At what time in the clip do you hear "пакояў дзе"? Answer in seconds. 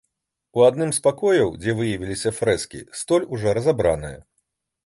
1.07-1.75